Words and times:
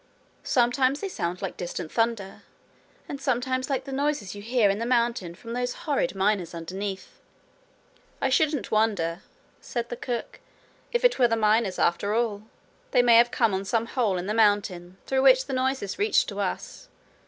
Sometimes 0.41 0.99
they 0.99 1.07
sound 1.09 1.43
like 1.43 1.57
distant 1.57 1.91
thunder, 1.91 2.41
and 3.07 3.21
sometimes 3.21 3.69
like 3.69 3.83
the 3.83 3.91
noises 3.91 4.33
you 4.33 4.41
hear 4.41 4.67
in 4.67 4.79
the 4.79 4.85
mountain 4.87 5.35
from 5.35 5.53
those 5.53 5.73
horrid 5.85 6.15
miners 6.15 6.55
underneath.' 6.55 7.19
'I 8.19 8.29
shouldn't 8.29 8.71
wonder,' 8.71 9.21
said 9.59 9.89
the 9.89 9.95
cook, 9.95 10.39
'if 10.91 11.05
it 11.05 11.19
was 11.19 11.29
the 11.29 11.35
miners 11.35 11.77
after 11.77 12.15
all. 12.15 12.41
They 12.89 13.03
may 13.03 13.17
have 13.17 13.29
come 13.29 13.53
on 13.53 13.63
some 13.63 13.85
hole 13.85 14.17
in 14.17 14.25
the 14.25 14.33
mountain 14.33 14.97
through 15.05 15.21
which 15.21 15.45
the 15.45 15.53
noises 15.53 15.99
reach 15.99 16.25
to 16.25 16.39
us. 16.39 16.87